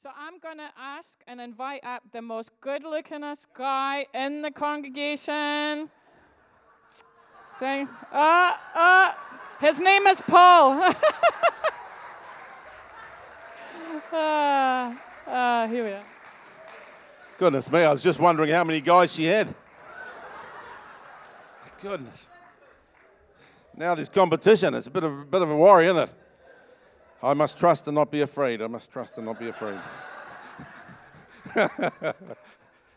[0.00, 4.50] So I'm going to ask and invite up the most good lookingest guy in the
[4.52, 5.90] congregation.
[7.58, 9.12] Thank, uh, uh,
[9.60, 10.80] his name is Paul.
[14.12, 14.94] uh,
[15.26, 16.04] uh, here we are.
[17.36, 19.52] Goodness me, I was just wondering how many guys she had.
[21.82, 22.28] Goodness.
[23.76, 24.74] Now there's competition.
[24.74, 26.14] It's a bit of a bit of a worry, isn't it?
[27.22, 28.62] I must trust and not be afraid.
[28.62, 29.78] I must trust and not be afraid.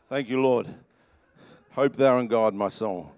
[0.07, 0.67] Thank you, Lord.
[1.71, 3.11] Hope thou in God, my soul.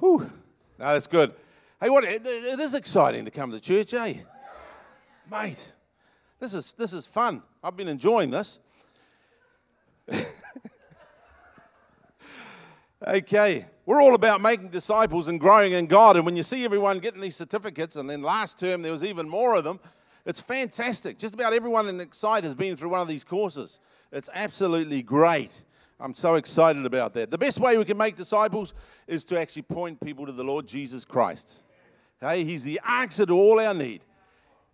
[0.00, 0.30] Whew.
[0.78, 1.34] No, that's good.
[1.80, 2.04] Hey, what?
[2.04, 4.14] It, it is exciting to come to church, eh?
[5.30, 5.72] Mate,
[6.38, 7.42] this is this is fun.
[7.62, 8.58] I've been enjoying this.
[13.06, 16.16] okay, we're all about making disciples and growing in God.
[16.16, 19.28] And when you see everyone getting these certificates, and then last term there was even
[19.28, 19.78] more of them,
[20.26, 21.18] it's fantastic.
[21.18, 23.78] Just about everyone in Excite has been through one of these courses.
[24.10, 25.52] It's absolutely great.
[26.00, 27.30] I'm so excited about that.
[27.30, 28.74] The best way we can make disciples
[29.06, 31.62] is to actually point people to the Lord Jesus Christ.
[32.20, 34.02] Hey, He's the answer to all our need.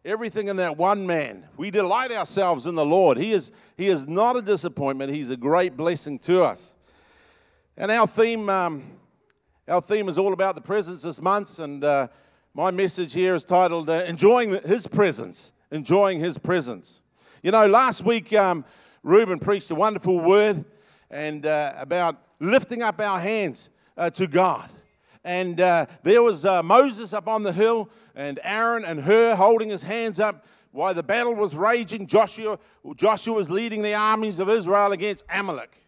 [0.07, 1.45] Everything in that one man.
[1.59, 3.19] We delight ourselves in the Lord.
[3.19, 6.77] He is, he is not a disappointment, He's a great blessing to us.
[7.77, 8.85] And our theme, um,
[9.69, 12.09] our theme is all about the presence this month, and uh,
[12.53, 15.53] my message here is titled uh, Enjoying His Presence.
[15.71, 17.01] Enjoying His Presence.
[17.45, 18.65] You know, last week, um,
[19.05, 20.65] Ruben preached a wonderful word
[21.11, 24.69] and uh, about lifting up our hands uh, to God.
[25.23, 29.71] And uh, there was uh, Moses up on the hill, and Aaron and Hur holding
[29.71, 32.09] his hands up while the battle was raging.
[32.09, 32.59] Joshua,
[32.97, 35.82] Joshua was leading the armies of Israel against Amalek.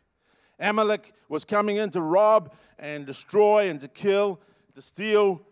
[0.64, 4.40] Amalek was coming in to rob and destroy and to kill,
[4.74, 5.42] to steal.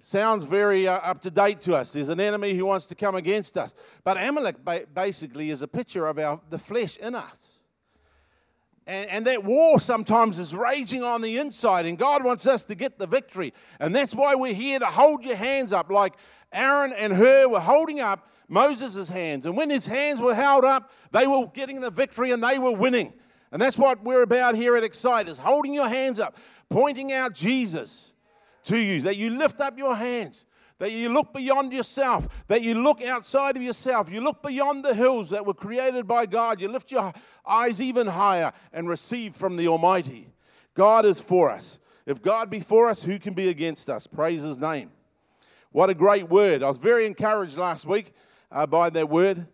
[0.00, 1.92] Sounds very uh, up to date to us.
[1.92, 3.74] There's an enemy who wants to come against us.
[4.04, 7.58] But Amalek ba- basically is a picture of our, the flesh in us.
[8.86, 12.74] And, and, that war sometimes is raging on the inside, and God wants us to
[12.74, 13.52] get the victory.
[13.80, 16.14] And that's why we're here to hold your hands up, like
[16.52, 19.44] Aaron and Hur were holding up Moses' hands.
[19.44, 22.72] And when his hands were held up, they were getting the victory and they were
[22.72, 23.12] winning.
[23.52, 26.36] And that's what we're about here at Excite, is holding your hands up,
[26.68, 28.12] pointing out Jesus
[28.64, 30.44] to you, that you lift up your hands
[30.78, 34.94] that you look beyond yourself, that you look outside of yourself, you look beyond the
[34.94, 37.12] hills that were created by God, you lift your
[37.46, 40.32] eyes even higher and receive from the Almighty.
[40.74, 41.80] God is for us.
[42.06, 44.06] If God be for us, who can be against us?
[44.06, 44.90] Praise His name.
[45.72, 46.62] What a great word.
[46.62, 48.12] I was very encouraged last week
[48.50, 49.46] uh, by that word.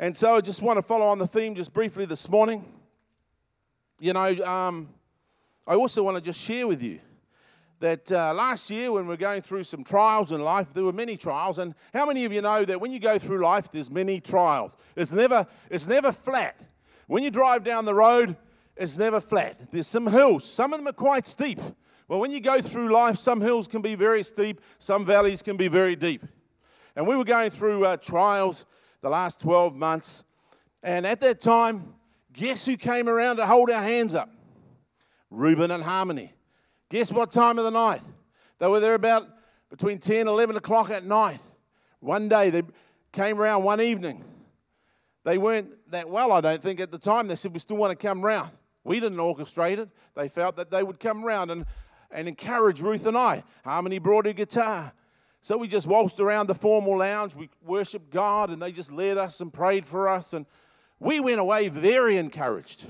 [0.00, 2.64] And so I just want to follow on the theme just briefly this morning.
[3.98, 4.90] You know, um,
[5.66, 7.00] I also want to just share with you
[7.80, 10.92] that uh, last year when we are going through some trials in life, there were
[10.92, 11.58] many trials.
[11.58, 14.76] And how many of you know that when you go through life, there's many trials?
[14.94, 16.60] It's never, it's never flat.
[17.08, 18.36] When you drive down the road,
[18.76, 19.58] it's never flat.
[19.72, 20.44] There's some hills.
[20.44, 21.58] Some of them are quite steep.
[22.06, 25.56] Well, when you go through life, some hills can be very steep, some valleys can
[25.56, 26.24] be very deep.
[26.94, 28.64] And we were going through uh, trials
[29.00, 30.22] the last 12 months.
[30.82, 31.94] And at that time,
[32.32, 34.30] guess who came around to hold our hands up?
[35.30, 36.32] Reuben and Harmony.
[36.90, 38.02] Guess what time of the night?
[38.58, 39.28] They were there about
[39.70, 41.40] between 10 and 11 o'clock at night.
[42.00, 42.62] One day they
[43.12, 44.24] came around one evening.
[45.24, 47.28] They weren't that well, I don't think, at the time.
[47.28, 48.50] They said, We still want to come round.
[48.84, 49.90] We didn't orchestrate it.
[50.14, 51.66] They felt that they would come round and,
[52.10, 53.44] and encourage Ruth and I.
[53.64, 54.92] Harmony brought a guitar.
[55.40, 57.34] So we just waltzed around the formal lounge.
[57.34, 60.32] We worshiped God, and they just led us and prayed for us.
[60.32, 60.46] And
[60.98, 62.86] we went away very encouraged.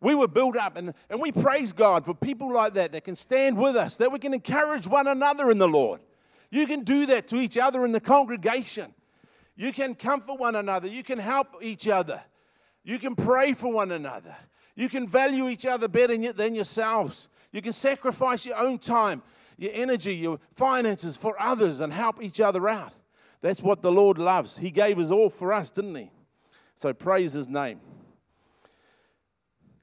[0.00, 3.16] We were built up, and, and we praise God for people like that that can
[3.16, 6.00] stand with us, that we can encourage one another in the Lord.
[6.50, 8.94] You can do that to each other in the congregation.
[9.56, 10.88] You can comfort one another.
[10.88, 12.22] You can help each other.
[12.84, 14.36] You can pray for one another.
[14.76, 17.28] You can value each other better than yourselves.
[17.50, 19.22] You can sacrifice your own time,
[19.56, 22.92] your energy, your finances for others and help each other out.
[23.40, 24.56] That's what the Lord loves.
[24.56, 26.10] He gave us all for us, didn't He?
[26.76, 27.80] So praise His name.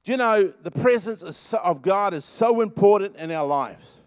[0.03, 3.99] Do you know the presence of God is so important in our lives?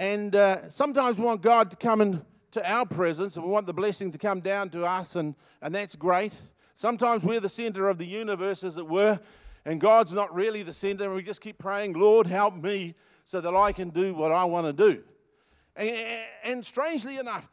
[0.00, 3.72] And uh, sometimes we want God to come into our presence and we want the
[3.72, 6.34] blessing to come down to us, and, and that's great.
[6.74, 9.20] Sometimes we're the center of the universe, as it were,
[9.64, 12.94] and God's not really the center, and we just keep praying, Lord, help me
[13.30, 15.02] so that I can do what I want to do.
[15.76, 17.48] And, and strangely enough,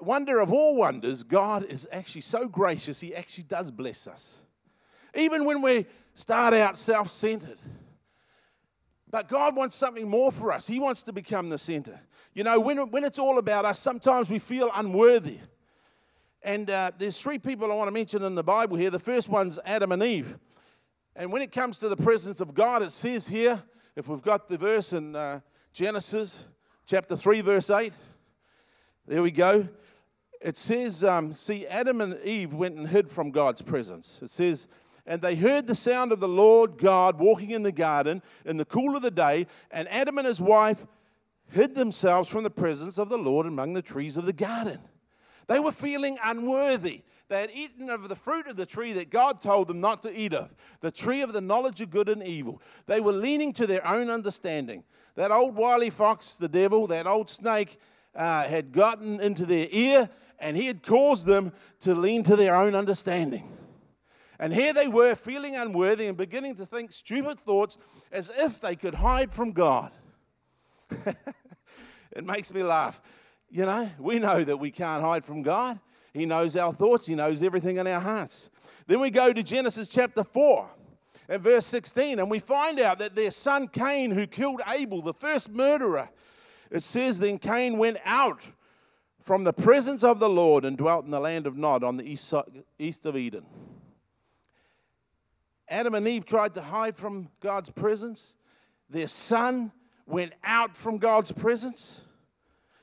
[0.00, 4.38] wonder of all wonders, God is actually so gracious, He actually does bless us
[5.14, 7.58] even when we start out self centered.
[9.10, 10.66] But God wants something more for us.
[10.66, 12.00] He wants to become the center.
[12.32, 15.38] You know, when, when it's all about us, sometimes we feel unworthy.
[16.42, 18.88] And uh, there's three people I want to mention in the Bible here.
[18.88, 20.38] The first one's Adam and Eve.
[21.14, 23.62] And when it comes to the presence of God, it says here,
[23.94, 25.40] if we've got the verse in uh,
[25.72, 26.44] Genesis
[26.86, 27.92] chapter 3, verse 8,
[29.06, 29.68] there we go.
[30.40, 34.18] It says, um, see, Adam and Eve went and hid from God's presence.
[34.22, 34.66] It says,
[35.06, 38.64] and they heard the sound of the Lord God walking in the garden in the
[38.64, 40.86] cool of the day, and Adam and his wife
[41.50, 44.80] hid themselves from the presence of the Lord among the trees of the garden.
[45.48, 47.02] They were feeling unworthy.
[47.32, 50.14] They had eaten of the fruit of the tree that God told them not to
[50.14, 50.50] eat of,
[50.80, 52.60] the tree of the knowledge of good and evil.
[52.84, 54.84] They were leaning to their own understanding.
[55.14, 57.78] That old wily fox, the devil, that old snake,
[58.14, 62.54] uh, had gotten into their ear and he had caused them to lean to their
[62.54, 63.48] own understanding.
[64.38, 67.78] And here they were feeling unworthy and beginning to think stupid thoughts
[68.12, 69.90] as if they could hide from God.
[72.12, 73.00] it makes me laugh.
[73.48, 75.80] You know, we know that we can't hide from God.
[76.12, 78.50] He knows our thoughts, He knows everything in our hearts.
[78.86, 80.68] Then we go to Genesis chapter 4
[81.28, 85.14] and verse 16, and we find out that their son Cain, who killed Abel, the
[85.14, 86.08] first murderer,
[86.70, 88.42] it says, Then Cain went out
[89.20, 92.04] from the presence of the Lord and dwelt in the land of Nod on the
[92.78, 93.46] east, of Eden.
[95.68, 98.34] Adam and Eve tried to hide from God's presence.
[98.90, 99.72] Their son
[100.06, 102.02] went out from God's presence.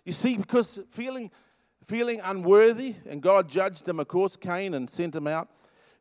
[0.05, 1.29] You see, because feeling,
[1.89, 5.49] feeling unworthy, and God judged him, of course, Cain, and sent him out.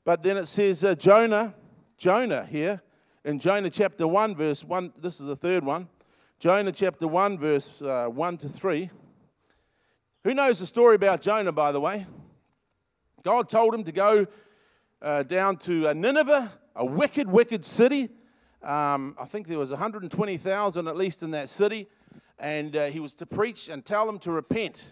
[0.05, 1.55] But then it says uh, Jonah,
[1.97, 2.83] Jonah here,
[3.25, 5.89] in Jonah chapter 1, verse 1, this is the third one.
[6.39, 8.91] Jonah chapter 1, verse uh, 1 to 3.
[10.25, 12.07] Who knows the story about Jonah, by the way?
[13.23, 14.27] God told him to go
[15.01, 18.11] uh, down to uh, Nineveh, a wicked, wicked city.
[18.63, 21.89] Um, I think there was 120,000 at least in that city
[22.39, 24.87] and uh, he was to preach and tell them to repent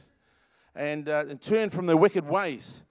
[0.76, 2.82] and, uh, and turn from their wicked ways.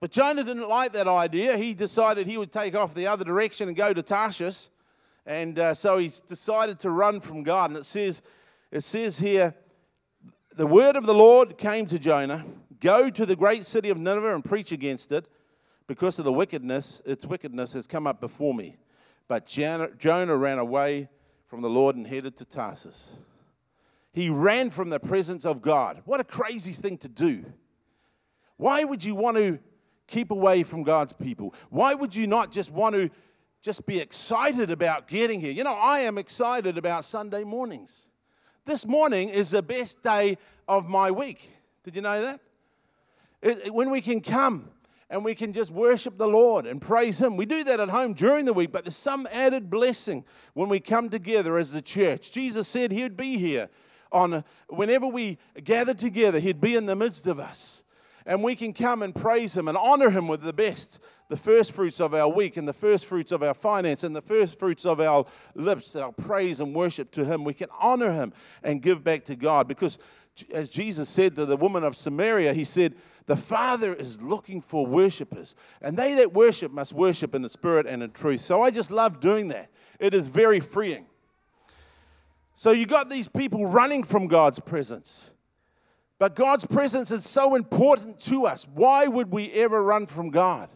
[0.00, 1.56] But Jonah didn't like that idea.
[1.56, 4.68] He decided he would take off the other direction and go to Tarshish.
[5.26, 7.70] And uh, so he decided to run from God.
[7.70, 8.22] And it says,
[8.70, 9.54] it says here,
[10.54, 12.44] the word of the Lord came to Jonah
[12.82, 15.26] Go to the great city of Nineveh and preach against it,
[15.86, 18.76] because of the wickedness, its wickedness has come up before me.
[19.28, 21.08] But Jonah ran away
[21.46, 23.14] from the Lord and headed to Tarsus.
[24.12, 26.02] He ran from the presence of God.
[26.04, 27.44] What a crazy thing to do.
[28.58, 29.58] Why would you want to
[30.06, 31.54] keep away from God's people?
[31.70, 33.10] Why would you not just want to
[33.62, 35.52] just be excited about getting here?
[35.52, 38.06] You know, I am excited about Sunday mornings.
[38.66, 40.36] This morning is the best day
[40.68, 41.50] of my week.
[41.82, 42.40] Did you know that?
[43.40, 44.70] It, when we can come
[45.08, 47.36] and we can just worship the Lord and praise Him.
[47.36, 50.24] We do that at home during the week, but there's some added blessing
[50.54, 52.30] when we come together as the church.
[52.30, 53.68] Jesus said He'd be here
[54.12, 57.82] on whenever we gather together, He'd be in the midst of us.
[58.24, 61.72] And we can come and praise Him and honor Him with the best, the first
[61.72, 64.86] fruits of our week, and the first fruits of our finance, and the first fruits
[64.86, 67.42] of our lips, our praise and worship to Him.
[67.42, 68.32] We can honor Him
[68.62, 69.66] and give back to God.
[69.66, 69.98] Because
[70.52, 72.94] as Jesus said to the woman of Samaria, He said,
[73.26, 77.86] the Father is looking for worshipers, and they that worship must worship in the Spirit
[77.86, 78.40] and in truth.
[78.40, 79.70] So I just love doing that.
[80.00, 81.06] It is very freeing.
[82.62, 85.32] So you got these people running from God's presence.
[86.20, 88.68] But God's presence is so important to us.
[88.72, 90.68] Why would we ever run from God?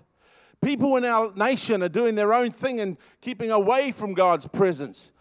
[0.61, 5.13] People in our nation are doing their own thing and keeping away from God's presence.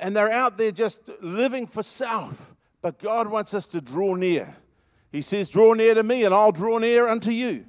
[0.00, 2.56] And they're out there just living for self.
[2.82, 4.56] But God wants us to draw near.
[5.12, 7.64] He says, Draw near to me, and I'll draw near unto you.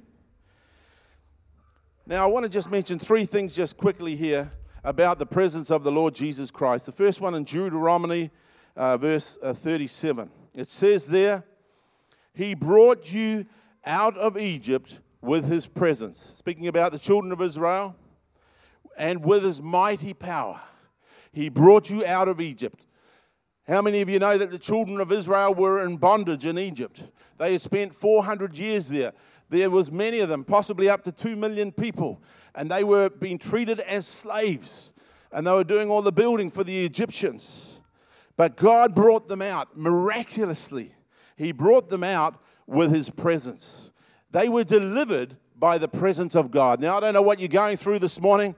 [2.06, 4.50] Now, I want to just mention three things just quickly here
[4.84, 6.86] about the presence of the Lord Jesus Christ.
[6.86, 8.30] The first one in Deuteronomy,
[8.76, 10.30] uh, verse uh, 37.
[10.54, 11.44] It says there,
[12.32, 13.46] He brought you
[13.84, 16.32] out of Egypt with His presence.
[16.36, 17.94] Speaking about the children of Israel,
[18.96, 20.60] and with His mighty power.
[21.32, 22.86] He brought you out of Egypt.
[23.68, 27.04] How many of you know that the children of Israel were in bondage in Egypt?
[27.38, 29.12] They had spent 400 years there.
[29.48, 32.20] There was many of them, possibly up to 2 million people
[32.54, 34.90] and they were being treated as slaves.
[35.32, 37.80] And they were doing all the building for the Egyptians.
[38.36, 40.94] But God brought them out miraculously.
[41.36, 43.90] He brought them out with His presence.
[44.30, 46.80] They were delivered by the presence of God.
[46.80, 48.56] Now, I don't know what you're going through this morning.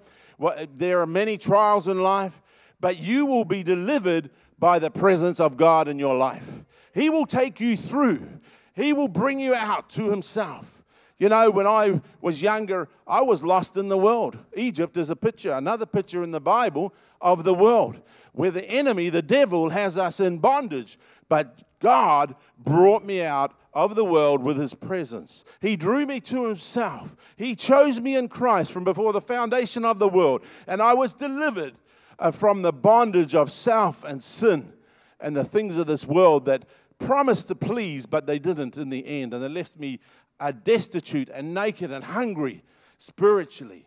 [0.77, 2.41] There are many trials in life,
[2.81, 6.49] but you will be delivered by the presence of God in your life.
[6.95, 8.29] He will take you through,
[8.75, 10.82] He will bring you out to Himself.
[11.23, 14.37] You know, when I was younger, I was lost in the world.
[14.57, 18.03] Egypt is a picture, another picture in the Bible of the world,
[18.33, 20.99] where the enemy, the devil, has us in bondage.
[21.29, 25.45] But God brought me out of the world with his presence.
[25.61, 27.15] He drew me to himself.
[27.37, 30.43] He chose me in Christ from before the foundation of the world.
[30.67, 31.75] And I was delivered
[32.19, 34.73] uh, from the bondage of self and sin
[35.21, 36.65] and the things of this world that
[36.99, 39.35] promised to please, but they didn't in the end.
[39.35, 40.01] And they left me
[40.43, 42.65] uh, destitute and naked and hungry
[42.99, 43.87] spiritually.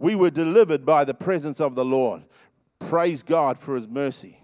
[0.00, 2.24] We were delivered by the presence of the Lord.
[2.80, 4.38] Praise God for his mercy.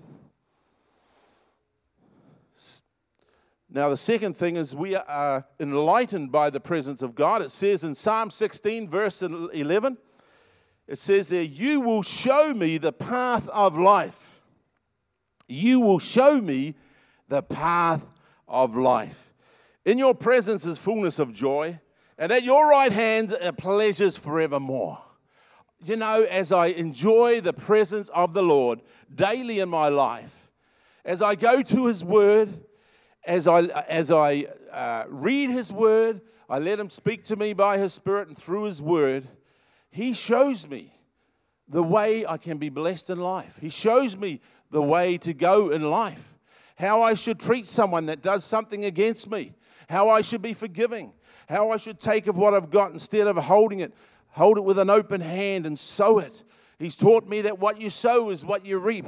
[3.68, 7.42] Now, the second thing is we are enlightened by the presence of God.
[7.42, 9.98] It says in Psalm 16, verse 11,
[10.86, 14.40] it says there, You will show me the path of life.
[15.48, 16.76] You will show me
[17.28, 18.06] the path
[18.46, 19.25] of life.
[19.86, 21.78] In your presence is fullness of joy,
[22.18, 24.98] and at your right hand are pleasures forevermore.
[25.84, 28.82] You know, as I enjoy the presence of the Lord
[29.14, 30.50] daily in my life,
[31.04, 32.64] as I go to His Word,
[33.24, 37.78] as I, as I uh, read His Word, I let Him speak to me by
[37.78, 39.28] His Spirit and through His Word.
[39.92, 40.92] He shows me
[41.68, 43.56] the way I can be blessed in life.
[43.60, 44.40] He shows me
[44.72, 46.34] the way to go in life,
[46.74, 49.54] how I should treat someone that does something against me,
[49.88, 51.12] how I should be forgiving,
[51.48, 53.92] how I should take of what I've got instead of holding it,
[54.28, 56.42] hold it with an open hand and sow it.
[56.78, 59.06] He's taught me that what you sow is what you reap.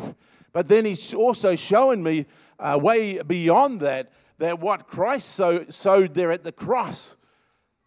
[0.53, 2.27] But then he's also showing me
[2.59, 7.17] uh, way beyond that, that what Christ sow, sowed there at the cross,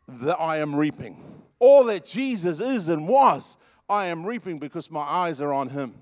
[0.07, 1.23] that I am reaping.
[1.59, 3.57] All that Jesus is and was,
[3.89, 5.95] I am reaping because my eyes are on him.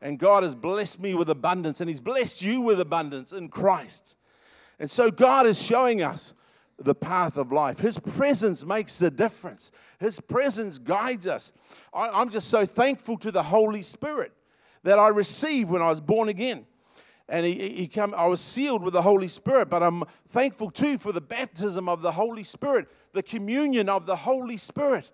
[0.00, 4.16] And God has blessed me with abundance, and He's blessed you with abundance in Christ.
[4.78, 6.34] And so God is showing us
[6.78, 7.80] the path of life.
[7.80, 11.52] His presence makes the difference, His presence guides us.
[11.92, 14.32] I, am just so thankful to the Holy Spirit
[14.84, 16.66] that I received when I was born again
[17.28, 20.96] and he, he come, I was sealed with the Holy Spirit, but I'm thankful too
[20.96, 25.10] for the baptism of the Holy Spirit, the communion of the Holy Spirit.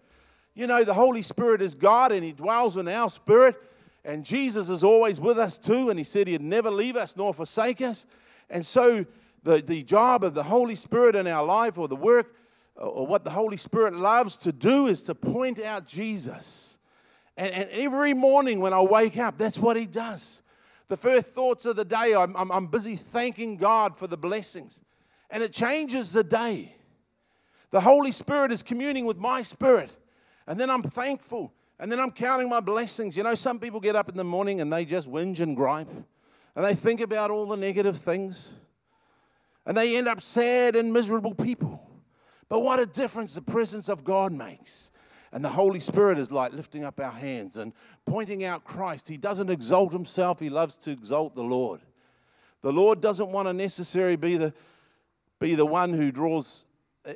[0.54, 3.56] You know, the Holy Spirit is God and He dwells in our spirit,
[4.04, 7.34] and Jesus is always with us too, and He said He'd never leave us nor
[7.34, 8.06] forsake us.
[8.48, 9.04] And so,
[9.44, 12.34] the, the job of the Holy Spirit in our life, or the work,
[12.74, 16.78] or what the Holy Spirit loves to do, is to point out Jesus.
[17.36, 20.42] And, and every morning when I wake up, that's what He does.
[20.88, 24.80] The first thoughts of the day, I'm, I'm, I'm busy thanking God for the blessings.
[25.30, 26.74] And it changes the day.
[27.70, 29.90] The Holy Spirit is communing with my spirit.
[30.46, 31.52] And then I'm thankful.
[31.80, 33.16] And then I'm counting my blessings.
[33.16, 35.88] You know, some people get up in the morning and they just whinge and gripe.
[36.54, 38.50] And they think about all the negative things.
[39.66, 41.90] And they end up sad and miserable people.
[42.48, 44.90] But what a difference the presence of God makes.
[45.32, 47.72] And the Holy Spirit is like lifting up our hands and
[48.04, 49.08] pointing out Christ.
[49.08, 51.80] He doesn't exalt himself, he loves to exalt the Lord.
[52.62, 54.54] The Lord doesn't want to necessarily be the,
[55.40, 56.64] be the one who draws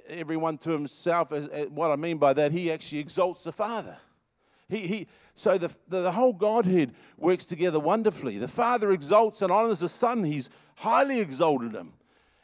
[0.08, 1.30] everyone to himself.
[1.70, 3.96] What I mean by that, he actually exalts the Father.
[4.68, 8.36] He, he, so the, the, the, whole Godhead works together wonderfully.
[8.36, 11.92] The Father exalts and honors the Son, He's highly exalted him.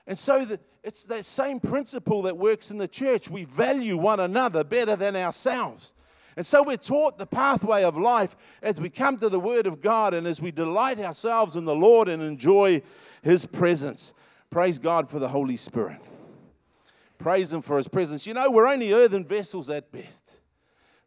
[0.06, 3.30] And so the, it's that same principle that works in the church.
[3.30, 5.92] We value one another better than ourselves.
[6.36, 9.80] And so we're taught the pathway of life as we come to the Word of
[9.80, 12.82] God and as we delight ourselves in the Lord and enjoy
[13.22, 14.14] His presence.
[14.50, 16.00] Praise God for the Holy Spirit.
[17.18, 18.26] Praise Him for His presence.
[18.26, 20.40] You know, we're only earthen vessels at best,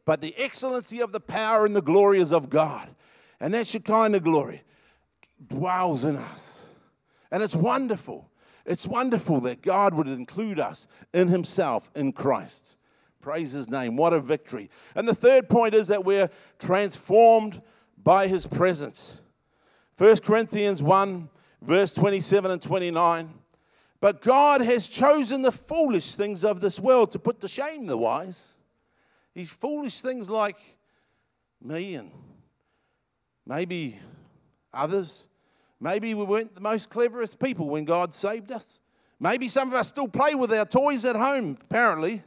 [0.06, 2.90] but the excellency of the power and the glory is of God.
[3.40, 4.64] And that Shekinah glory
[5.46, 6.68] dwells in us.
[7.30, 8.30] And it's wonderful.
[8.68, 12.76] It's wonderful that God would include us in Himself in Christ.
[13.22, 13.96] Praise His name.
[13.96, 14.70] What a victory.
[14.94, 17.62] And the third point is that we're transformed
[18.04, 19.20] by His presence.
[19.98, 21.30] 1 Corinthians 1,
[21.62, 23.34] verse 27 and 29.
[24.02, 27.98] But God has chosen the foolish things of this world to put to shame the
[27.98, 28.54] wise.
[29.34, 30.58] These foolish things like
[31.64, 32.12] me and
[33.46, 33.98] maybe
[34.74, 35.28] others
[35.80, 38.82] Maybe we weren't the most cleverest people when God saved us.
[39.20, 42.24] Maybe some of us still play with our toys at home, apparently.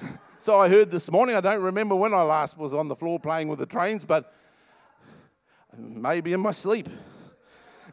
[0.38, 3.18] so I heard this morning, I don't remember when I last was on the floor
[3.18, 4.32] playing with the trains, but
[5.76, 6.88] maybe in my sleep.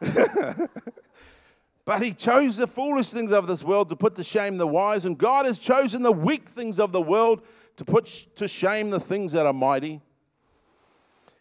[1.84, 5.04] but he chose the foolish things of this world to put to shame the wise,
[5.04, 7.42] and God has chosen the weak things of the world
[7.76, 10.00] to put to shame the things that are mighty.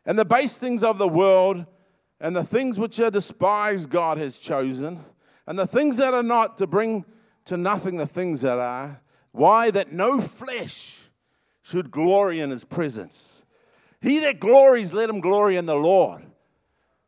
[0.06, 1.66] And the base things of the world
[2.22, 5.00] and the things which are despised, God has chosen,
[5.48, 7.04] and the things that are not to bring
[7.46, 9.02] to nothing the things that are.
[9.32, 9.72] Why?
[9.72, 11.00] That no flesh
[11.64, 13.44] should glory in his presence.
[14.02, 16.24] He that glories, let him glory in the Lord.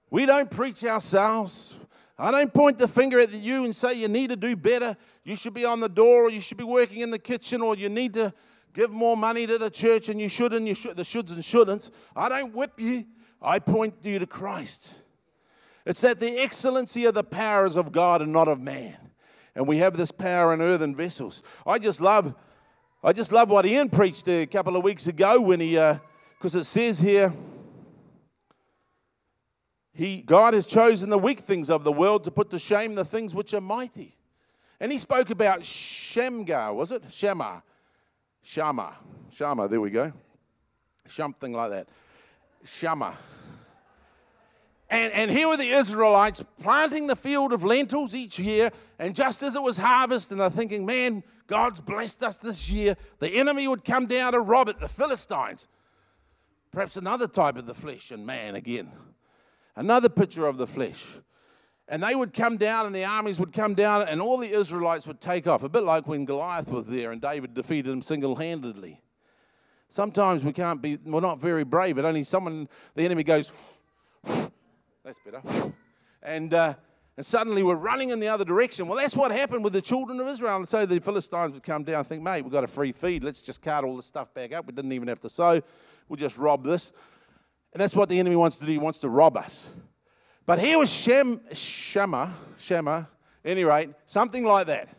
[0.09, 1.75] We don't preach ourselves.
[2.17, 4.97] I don't point the finger at you and say you need to do better.
[5.23, 7.75] You should be on the door, or you should be working in the kitchen, or
[7.75, 8.33] you need to
[8.73, 10.65] give more money to the church, and you shouldn't.
[10.65, 11.91] You should, the shoulds and shouldn'ts.
[12.15, 13.05] I don't whip you.
[13.41, 14.95] I point you to Christ.
[15.85, 18.97] It's that the excellency of the powers of God and not of man.
[19.55, 21.43] And we have this power in earthen vessels.
[21.65, 22.33] I just love,
[23.03, 26.59] I just love what Ian preached a couple of weeks ago when he, because uh,
[26.59, 27.33] it says here,
[29.93, 33.05] he, God has chosen the weak things of the world to put to shame the
[33.05, 34.17] things which are mighty.
[34.79, 37.03] And he spoke about Shamgar, was it?
[37.11, 37.59] Shema.
[38.41, 38.95] Shama.
[39.31, 40.11] Shama, there we go.
[41.07, 41.87] Something like that.
[42.65, 43.15] Shama.
[44.93, 48.69] And, and here were the Israelites planting the field of lentils each year.
[48.99, 52.95] And just as it was harvest, and they're thinking, man, God's blessed us this year,
[53.17, 55.67] the enemy would come down to rob it, the Philistines.
[56.71, 58.91] Perhaps another type of the flesh and man again.
[59.75, 61.03] Another picture of the flesh.
[61.87, 65.07] And they would come down, and the armies would come down, and all the Israelites
[65.07, 65.63] would take off.
[65.63, 69.01] A bit like when Goliath was there and David defeated him single handedly.
[69.87, 71.97] Sometimes we can't be, we're not very brave.
[71.97, 73.51] It only someone, the enemy goes,
[75.03, 75.41] that's better.
[76.21, 76.75] And, uh,
[77.17, 78.87] and suddenly we're running in the other direction.
[78.87, 80.55] Well, that's what happened with the children of Israel.
[80.55, 83.23] And so the Philistines would come down and think, mate, we've got a free feed.
[83.23, 84.65] Let's just cart all this stuff back up.
[84.65, 85.61] We didn't even have to sow.
[86.07, 86.93] We'll just rob this.
[87.73, 88.71] And that's what the enemy wants to do.
[88.71, 89.69] He wants to rob us.
[90.45, 93.03] But here was Shem, Shema, Shema,
[93.43, 94.89] any rate, something like that.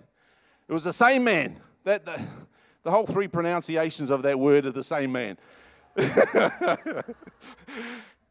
[0.68, 1.60] It was the same man.
[1.84, 2.20] That the,
[2.82, 5.38] the whole three pronunciations of that word are the same man.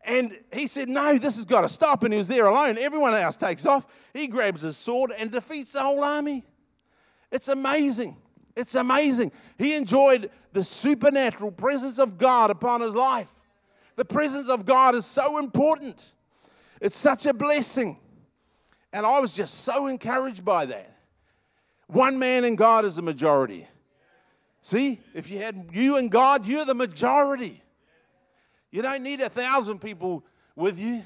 [0.06, 2.04] and he said, No, this has got to stop.
[2.04, 2.78] And he was there alone.
[2.78, 3.88] Everyone else takes off.
[4.14, 6.46] He grabs his sword and defeats the whole army.
[7.32, 8.18] It's amazing.
[8.56, 9.32] It's amazing.
[9.58, 13.34] He enjoyed the supernatural presence of God upon his life.
[13.96, 16.06] The presence of God is so important.
[16.80, 17.98] It's such a blessing.
[18.92, 20.96] And I was just so encouraged by that.
[21.88, 23.68] One man in God is the majority.
[24.62, 27.63] See, if you had you and God, you're the majority.
[28.74, 31.04] You don't need a thousand people with you.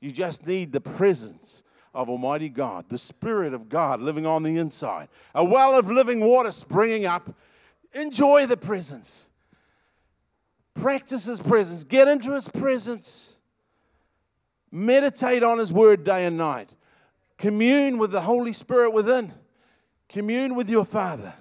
[0.00, 1.62] You just need the presence
[1.94, 6.18] of Almighty God, the Spirit of God living on the inside, a well of living
[6.26, 7.32] water springing up.
[7.92, 9.28] Enjoy the presence.
[10.74, 11.84] Practice His presence.
[11.84, 13.36] Get into His presence.
[14.72, 16.74] Meditate on His Word day and night.
[17.38, 19.32] Commune with the Holy Spirit within.
[20.08, 21.32] Commune with your Father.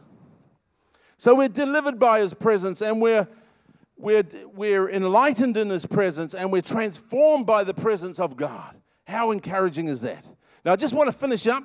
[1.18, 3.28] So we're delivered by His presence and we're,
[3.98, 8.76] we're, we're enlightened in His presence and we're transformed by the presence of God.
[9.06, 10.26] How encouraging is that?
[10.66, 11.64] Now, I just want to finish up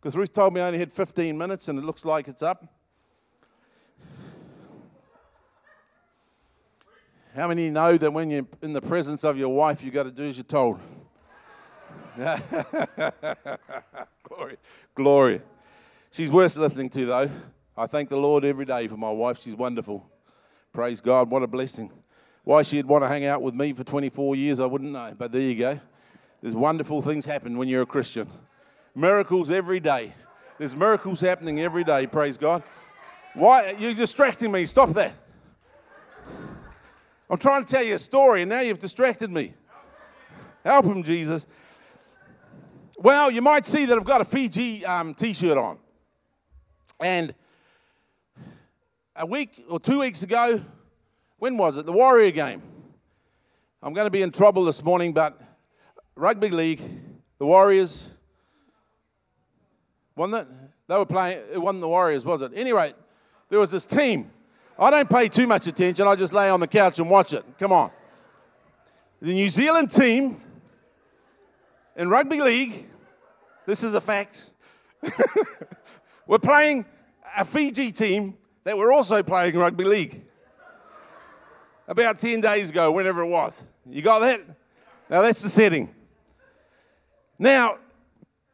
[0.00, 2.66] because Ruth told me I only had 15 minutes and it looks like it's up.
[7.34, 10.12] How many know that when you're in the presence of your wife, you've got to
[10.12, 10.78] do as you're told?
[14.22, 14.56] glory,
[14.94, 15.42] glory.
[16.12, 17.30] She's worth listening to, though.
[17.76, 19.40] I thank the Lord every day for my wife.
[19.40, 20.08] She's wonderful.
[20.74, 21.30] Praise God.
[21.30, 21.88] What a blessing.
[22.42, 25.14] Why she'd want to hang out with me for 24 years, I wouldn't know.
[25.16, 25.80] But there you go.
[26.42, 28.28] There's wonderful things happen when you're a Christian.
[28.92, 30.12] Miracles every day.
[30.58, 32.08] There's miracles happening every day.
[32.08, 32.64] Praise God.
[33.34, 33.76] Why?
[33.78, 34.66] You're distracting me.
[34.66, 35.12] Stop that.
[37.30, 39.54] I'm trying to tell you a story, and now you've distracted me.
[40.64, 41.46] Help him, Jesus.
[42.98, 45.78] Well, you might see that I've got a Fiji um, t shirt on.
[46.98, 47.32] And
[49.16, 50.60] a week or two weeks ago,
[51.38, 51.86] when was it?
[51.86, 52.62] The Warrior game.
[53.82, 55.40] I'm going to be in trouble this morning, but
[56.14, 56.80] rugby league,
[57.38, 58.08] the Warriors,
[60.16, 60.48] won that.
[60.86, 62.52] They were playing, it wasn't the Warriors, was it?
[62.54, 62.92] Anyway,
[63.48, 64.30] there was this team
[64.78, 66.06] I don't pay too much attention.
[66.08, 67.44] I just lay on the couch and watch it.
[67.58, 67.90] Come on.
[69.20, 70.40] The New Zealand team
[71.96, 72.84] in rugby league,
[73.66, 74.50] this is a fact.
[76.26, 76.84] we're playing
[77.36, 80.22] a Fiji team that were also playing rugby league.
[81.86, 83.62] About 10 days ago, whenever it was.
[83.86, 84.40] You got that?
[85.10, 85.94] Now that's the setting.
[87.38, 87.76] Now,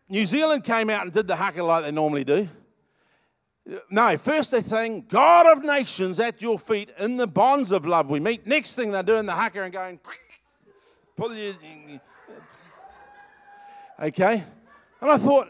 [0.09, 2.49] New Zealand came out and did the haka like they normally do.
[3.89, 8.11] No, first they sing, God of nations at your feet, in the bonds of love
[8.11, 8.47] we meet.
[8.47, 10.01] Next thing they're doing the haka and going,
[11.17, 11.55] pull you.
[14.01, 14.43] Okay?
[15.01, 15.49] And I thought,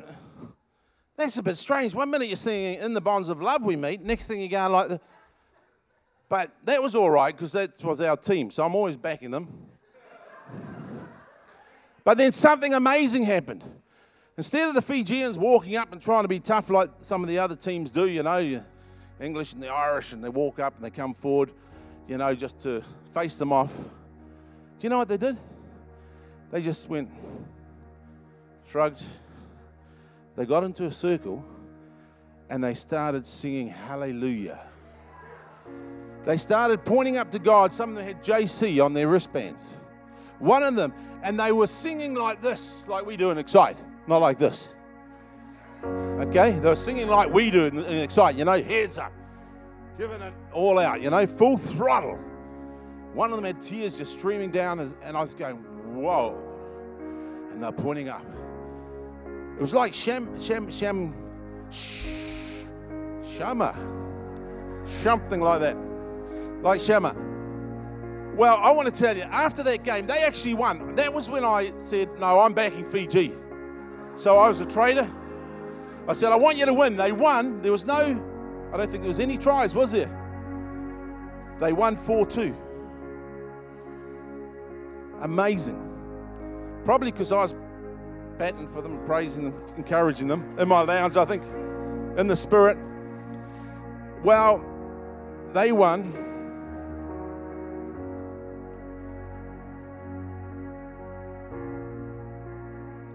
[1.20, 1.94] that's a bit strange.
[1.94, 4.02] One minute you're singing, in the bonds of love we meet.
[4.02, 5.00] Next thing you're going like the.
[6.28, 9.48] But that was all right because that was our team, so I'm always backing them.
[12.04, 13.62] But then something amazing happened.
[14.36, 17.38] Instead of the Fijians walking up and trying to be tough like some of the
[17.38, 18.62] other teams do, you know, the
[19.20, 21.50] English and the Irish, and they walk up and they come forward,
[22.08, 23.74] you know, just to face them off.
[23.76, 23.84] Do
[24.80, 25.36] you know what they did?
[26.50, 27.10] They just went,
[28.66, 29.04] shrugged,
[30.40, 31.44] they got into a circle
[32.48, 34.58] and they started singing Hallelujah.
[36.24, 37.74] They started pointing up to God.
[37.74, 39.74] Some of them had JC on their wristbands.
[40.38, 43.76] One of them, and they were singing like this, like we do in Excite,
[44.06, 44.68] not like this.
[45.84, 46.52] Okay?
[46.52, 49.12] They were singing like we do in, in Excite, you know, heads up,
[49.98, 52.18] giving it all out, you know, full throttle.
[53.12, 55.56] One of them had tears just streaming down, and I was going,
[56.02, 56.42] whoa.
[57.52, 58.24] And they're pointing up.
[59.60, 61.14] It was like Shem, Shem, Shem,
[63.28, 63.76] Shama,
[64.86, 65.76] something like that.
[66.62, 67.12] Like Shema.
[68.36, 70.94] Well, I want to tell you, after that game, they actually won.
[70.94, 73.34] That was when I said, No, I'm backing Fiji.
[74.16, 75.06] So I was a trader.
[76.08, 76.96] I said, I want you to win.
[76.96, 77.60] They won.
[77.60, 78.18] There was no,
[78.72, 80.08] I don't think there was any tries, was there?
[81.58, 82.56] They won 4 2.
[85.20, 85.86] Amazing.
[86.86, 87.54] Probably because I was
[88.40, 91.42] batting for them, praising them, encouraging them in my lounge, I think,
[92.16, 92.78] in the spirit.
[94.24, 94.64] Well,
[95.52, 96.10] they won.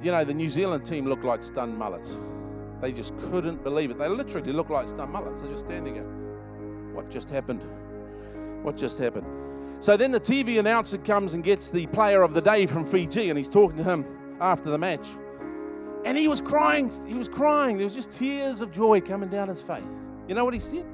[0.04, 2.20] You know, the New Zealand team looked like stunned mullets.
[2.80, 3.98] They just couldn't believe it.
[3.98, 5.42] They literally looked like stunned mullets.
[5.42, 6.04] They're just standing there.
[6.94, 7.64] What just happened?
[8.64, 9.26] What just happened?
[9.80, 13.32] So then the TV announcer comes and gets the player of the day from Fiji,
[13.32, 14.06] and he's talking to him
[14.40, 15.08] after the match.
[16.04, 16.92] And he was crying.
[17.08, 17.78] He was crying.
[17.78, 19.84] There was just tears of joy coming down his face.
[20.28, 20.86] You know what he said?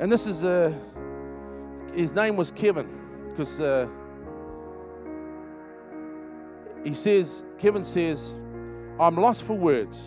[0.00, 0.72] And this is, uh,
[1.94, 2.88] his name was Kevin,
[3.30, 3.88] because uh,
[6.82, 8.34] he says, Kevin says,
[8.98, 10.06] I'm lost for words.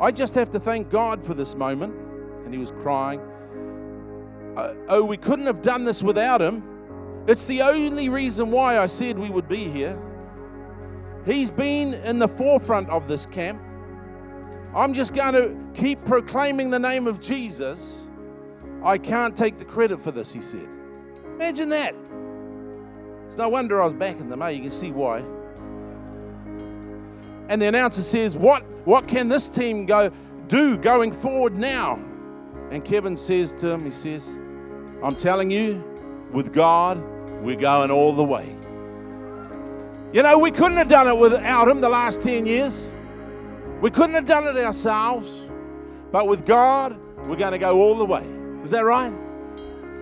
[0.00, 1.94] I just have to thank God for this moment.
[2.44, 3.20] And he was crying.
[4.56, 6.62] Uh, oh, we couldn't have done this without him.
[7.26, 10.00] It's the only reason why I said we would be here.
[11.24, 13.60] He's been in the forefront of this camp.
[14.74, 18.02] I'm just going to keep proclaiming the name of Jesus.
[18.84, 20.68] I can't take the credit for this, he said.
[21.34, 21.94] Imagine that.
[23.26, 24.50] It's no wonder I was backing them, eh?
[24.50, 25.18] You can see why.
[27.48, 30.10] And the announcer says, What, what can this team go
[30.48, 31.98] do going forward now?
[32.70, 34.28] And Kevin says to him, He says,
[35.02, 35.82] I'm telling you,
[36.32, 37.02] with God,
[37.42, 38.57] we're going all the way.
[40.12, 42.86] You know, we couldn't have done it without Him the last 10 years.
[43.82, 45.42] We couldn't have done it ourselves.
[46.10, 48.24] But with God, we're going to go all the way.
[48.62, 49.12] Is that right?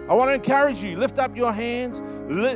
[0.09, 1.99] I want to encourage you lift up your hands,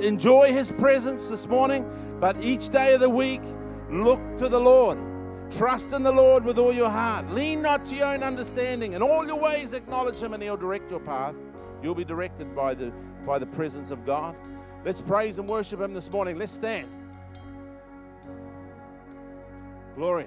[0.05, 1.85] enjoy His presence this morning,
[2.21, 3.43] but each day of the week,
[3.91, 4.97] look to the Lord.
[5.51, 7.29] Trust in the Lord with all your heart.
[7.33, 8.93] Lean not to your own understanding.
[8.93, 11.35] In all your ways, acknowledge Him, and He'll direct your path.
[11.83, 12.93] You'll be directed by the,
[13.27, 14.37] by the presence of God.
[14.85, 16.39] Let's praise and worship Him this morning.
[16.39, 16.87] Let's stand.
[20.01, 20.25] Glory.